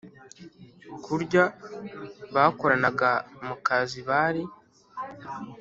kurya 1.03 1.43
bakoranaga 2.33 3.09
mukazi 3.45 3.99
bari 4.09 4.43